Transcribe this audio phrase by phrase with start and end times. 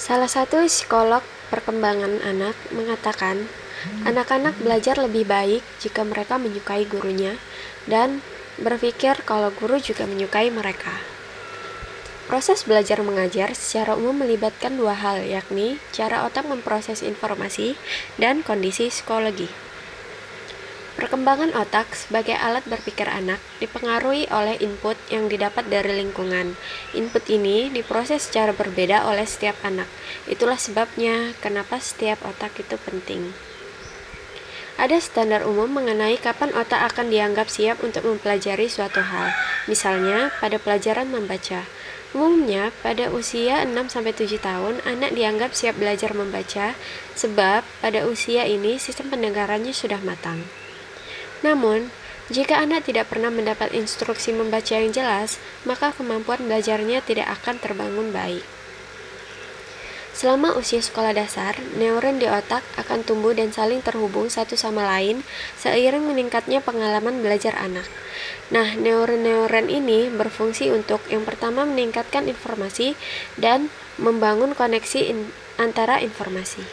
[0.00, 1.20] Salah satu psikolog
[1.52, 3.52] perkembangan anak mengatakan,
[4.08, 7.36] anak-anak belajar lebih baik jika mereka menyukai gurunya
[7.84, 8.24] dan
[8.56, 11.04] berpikir kalau guru juga menyukai mereka.
[12.32, 17.76] Proses belajar mengajar secara umum melibatkan dua hal, yakni cara otak memproses informasi
[18.16, 19.52] dan kondisi psikologi.
[21.00, 26.52] Perkembangan otak sebagai alat berpikir anak dipengaruhi oleh input yang didapat dari lingkungan.
[26.92, 29.88] Input ini diproses secara berbeda oleh setiap anak.
[30.28, 33.32] Itulah sebabnya kenapa setiap otak itu penting.
[34.76, 39.32] Ada standar umum mengenai kapan otak akan dianggap siap untuk mempelajari suatu hal.
[39.72, 41.64] Misalnya, pada pelajaran membaca.
[42.12, 46.76] Umumnya, pada usia 6-7 tahun, anak dianggap siap belajar membaca
[47.16, 50.44] sebab pada usia ini sistem pendengarannya sudah matang.
[51.40, 51.88] Namun,
[52.30, 58.14] jika anak tidak pernah mendapat instruksi membaca yang jelas, maka kemampuan belajarnya tidak akan terbangun
[58.14, 58.46] baik.
[60.20, 65.24] Selama usia sekolah dasar, neuron di otak akan tumbuh dan saling terhubung satu sama lain
[65.56, 67.88] seiring meningkatnya pengalaman belajar anak.
[68.52, 73.00] Nah, neuron-neuron ini berfungsi untuk yang pertama meningkatkan informasi
[73.40, 76.68] dan membangun koneksi in antara informasi.